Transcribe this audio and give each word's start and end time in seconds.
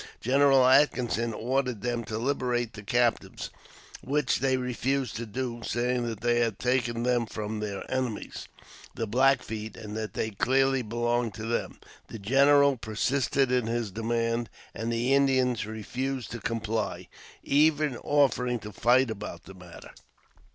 General 0.19 0.65
Atkinson 0.65 1.31
ordered 1.31 1.81
them 1.83 2.03
to 2.05 2.17
liberate 2.17 2.73
the 2.73 2.81
captives, 2.81 3.51
which 4.01 4.39
they 4.39 4.57
refused 4.57 5.15
to 5.17 5.27
do, 5.27 5.61
saying 5.63 6.07
that 6.07 6.21
they 6.21 6.39
had 6.39 6.57
taken 6.57 7.03
them 7.03 7.27
from 7.27 7.59
their 7.59 7.83
enemies, 7.87 8.47
the 8.95 9.05
Black 9.05 9.43
Feet, 9.43 9.77
and 9.77 9.95
that 9.95 10.13
they 10.15 10.31
clearly 10.31 10.81
belonged 10.81 11.35
to 11.35 11.45
them. 11.45 11.77
The 12.07 12.17
general 12.17 12.77
persisted 12.77 13.51
in 13.51 13.67
his 13.67 13.91
demand, 13.91 14.49
and 14.73 14.91
the 14.91 15.13
Indians 15.13 15.67
refused 15.67 16.31
to 16.31 16.39
comply, 16.39 17.07
even 17.43 17.95
offering 17.97 18.57
to 18.61 18.71
fight 18.71 19.11
about 19.11 19.43
the 19.43 19.53
matter. 19.53 19.91